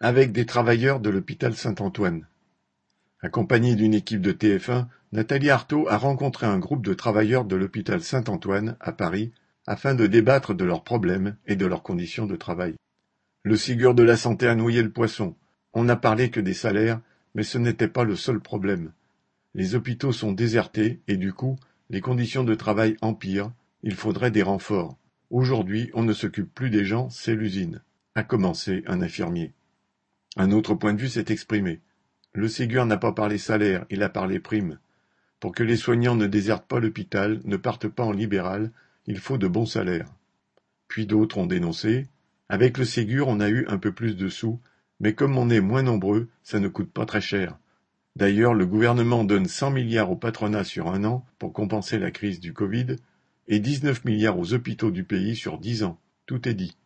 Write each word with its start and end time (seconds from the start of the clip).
avec 0.00 0.30
des 0.30 0.46
travailleurs 0.46 1.00
de 1.00 1.10
l'hôpital 1.10 1.54
Saint-Antoine. 1.54 2.26
Accompagnée 3.20 3.74
d'une 3.74 3.94
équipe 3.94 4.20
de 4.20 4.32
TF1, 4.32 4.86
Nathalie 5.10 5.50
Arthaud 5.50 5.88
a 5.88 5.96
rencontré 5.96 6.46
un 6.46 6.58
groupe 6.58 6.84
de 6.84 6.94
travailleurs 6.94 7.44
de 7.44 7.56
l'hôpital 7.56 8.00
Saint-Antoine, 8.00 8.76
à 8.78 8.92
Paris, 8.92 9.32
afin 9.66 9.96
de 9.96 10.06
débattre 10.06 10.54
de 10.54 10.64
leurs 10.64 10.84
problèmes 10.84 11.36
et 11.46 11.56
de 11.56 11.66
leurs 11.66 11.82
conditions 11.82 12.26
de 12.26 12.36
travail. 12.36 12.76
Le 13.42 13.56
Ségur 13.56 13.94
de 13.94 14.04
la 14.04 14.16
santé 14.16 14.46
a 14.46 14.54
noyé 14.54 14.82
le 14.82 14.90
poisson. 14.90 15.34
On 15.72 15.82
n'a 15.82 15.96
parlé 15.96 16.30
que 16.30 16.40
des 16.40 16.54
salaires, 16.54 17.00
mais 17.34 17.42
ce 17.42 17.58
n'était 17.58 17.88
pas 17.88 18.04
le 18.04 18.14
seul 18.14 18.38
problème. 18.38 18.92
Les 19.54 19.74
hôpitaux 19.74 20.12
sont 20.12 20.32
désertés 20.32 21.00
et 21.08 21.16
du 21.16 21.32
coup, 21.32 21.56
les 21.90 22.00
conditions 22.00 22.44
de 22.44 22.54
travail 22.54 22.96
empirent, 23.00 23.52
il 23.82 23.94
faudrait 23.94 24.30
des 24.30 24.42
renforts. 24.42 24.96
Aujourd'hui, 25.30 25.90
on 25.94 26.04
ne 26.04 26.12
s'occupe 26.12 26.54
plus 26.54 26.70
des 26.70 26.84
gens, 26.84 27.10
c'est 27.10 27.34
l'usine. 27.34 27.82
A 28.14 28.22
commencé 28.22 28.84
un 28.86 29.02
infirmier. 29.02 29.52
Un 30.40 30.52
autre 30.52 30.74
point 30.74 30.94
de 30.94 31.00
vue 31.00 31.08
s'est 31.08 31.32
exprimé. 31.32 31.80
Le 32.32 32.46
Ségur 32.46 32.86
n'a 32.86 32.96
pas 32.96 33.12
parlé 33.12 33.38
salaire, 33.38 33.84
il 33.90 34.04
a 34.04 34.08
parlé 34.08 34.38
prime. 34.38 34.78
Pour 35.40 35.52
que 35.52 35.64
les 35.64 35.76
soignants 35.76 36.14
ne 36.14 36.28
désertent 36.28 36.68
pas 36.68 36.78
l'hôpital, 36.78 37.40
ne 37.44 37.56
partent 37.56 37.88
pas 37.88 38.04
en 38.04 38.12
libéral, 38.12 38.70
il 39.06 39.18
faut 39.18 39.36
de 39.36 39.48
bons 39.48 39.66
salaires. 39.66 40.14
Puis 40.86 41.06
d'autres 41.06 41.38
ont 41.38 41.46
dénoncé. 41.46 42.06
Avec 42.48 42.78
le 42.78 42.84
Ségur, 42.84 43.26
on 43.26 43.40
a 43.40 43.48
eu 43.50 43.66
un 43.66 43.78
peu 43.78 43.90
plus 43.90 44.16
de 44.16 44.28
sous, 44.28 44.60
mais 45.00 45.12
comme 45.12 45.36
on 45.36 45.50
est 45.50 45.60
moins 45.60 45.82
nombreux, 45.82 46.28
ça 46.44 46.60
ne 46.60 46.68
coûte 46.68 46.92
pas 46.92 47.04
très 47.04 47.20
cher. 47.20 47.58
D'ailleurs, 48.14 48.54
le 48.54 48.64
gouvernement 48.64 49.24
donne 49.24 49.46
100 49.46 49.72
milliards 49.72 50.12
au 50.12 50.16
patronat 50.16 50.62
sur 50.62 50.86
un 50.86 51.02
an 51.02 51.26
pour 51.40 51.52
compenser 51.52 51.98
la 51.98 52.12
crise 52.12 52.38
du 52.38 52.52
Covid, 52.52 52.94
et 53.48 53.58
dix-neuf 53.58 54.04
milliards 54.04 54.38
aux 54.38 54.54
hôpitaux 54.54 54.92
du 54.92 55.02
pays 55.02 55.34
sur 55.34 55.58
dix 55.58 55.82
ans. 55.82 55.98
Tout 56.26 56.48
est 56.48 56.54
dit. 56.54 56.76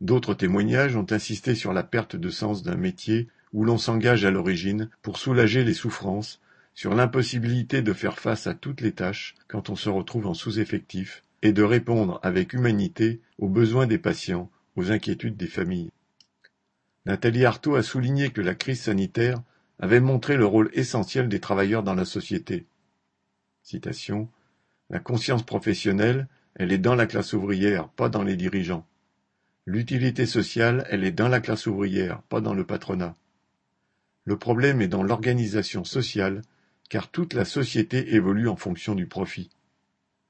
D'autres 0.00 0.34
témoignages 0.34 0.96
ont 0.96 1.06
insisté 1.10 1.54
sur 1.54 1.72
la 1.72 1.82
perte 1.82 2.16
de 2.16 2.30
sens 2.30 2.62
d'un 2.62 2.76
métier 2.76 3.28
où 3.52 3.64
l'on 3.64 3.78
s'engage 3.78 4.24
à 4.24 4.30
l'origine 4.30 4.90
pour 5.02 5.18
soulager 5.18 5.64
les 5.64 5.74
souffrances, 5.74 6.40
sur 6.74 6.94
l'impossibilité 6.94 7.82
de 7.82 7.92
faire 7.92 8.18
face 8.18 8.46
à 8.46 8.54
toutes 8.54 8.80
les 8.80 8.92
tâches 8.92 9.34
quand 9.48 9.70
on 9.70 9.76
se 9.76 9.88
retrouve 9.88 10.26
en 10.26 10.34
sous-effectif, 10.34 11.24
et 11.42 11.52
de 11.52 11.62
répondre 11.62 12.20
avec 12.22 12.52
humanité 12.52 13.20
aux 13.38 13.48
besoins 13.48 13.86
des 13.86 13.98
patients, 13.98 14.50
aux 14.76 14.92
inquiétudes 14.92 15.36
des 15.36 15.46
familles. 15.46 15.90
Nathalie 17.06 17.44
Arthaud 17.44 17.74
a 17.74 17.82
souligné 17.82 18.30
que 18.30 18.40
la 18.40 18.54
crise 18.54 18.82
sanitaire 18.82 19.42
avait 19.80 20.00
montré 20.00 20.36
le 20.36 20.46
rôle 20.46 20.70
essentiel 20.72 21.28
des 21.28 21.40
travailleurs 21.40 21.82
dans 21.82 21.94
la 21.94 22.04
société. 22.04 22.66
Citation 23.62 24.28
la 24.90 25.00
conscience 25.00 25.42
professionnelle, 25.42 26.28
elle 26.54 26.72
est 26.72 26.78
dans 26.78 26.94
la 26.94 27.06
classe 27.06 27.34
ouvrière, 27.34 27.88
pas 27.88 28.08
dans 28.08 28.22
les 28.22 28.36
dirigeants. 28.36 28.86
L'utilité 29.70 30.24
sociale, 30.24 30.86
elle 30.88 31.04
est 31.04 31.12
dans 31.12 31.28
la 31.28 31.40
classe 31.40 31.66
ouvrière, 31.66 32.22
pas 32.30 32.40
dans 32.40 32.54
le 32.54 32.64
patronat. 32.64 33.14
Le 34.24 34.38
problème 34.38 34.80
est 34.80 34.88
dans 34.88 35.02
l'organisation 35.02 35.84
sociale, 35.84 36.40
car 36.88 37.10
toute 37.10 37.34
la 37.34 37.44
société 37.44 38.14
évolue 38.14 38.48
en 38.48 38.56
fonction 38.56 38.94
du 38.94 39.06
profit. 39.06 39.50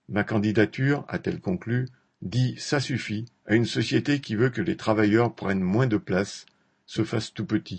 Ma 0.08 0.24
candidature, 0.24 1.04
a-t-elle 1.06 1.38
conclu, 1.38 1.86
dit 2.20 2.56
ça 2.58 2.80
suffit 2.80 3.26
à 3.46 3.54
une 3.54 3.64
société 3.64 4.18
qui 4.18 4.34
veut 4.34 4.50
que 4.50 4.60
les 4.60 4.76
travailleurs 4.76 5.32
prennent 5.32 5.60
moins 5.60 5.86
de 5.86 5.98
place, 5.98 6.44
se 6.84 7.04
fassent 7.04 7.32
tout 7.32 7.46
petits. 7.46 7.76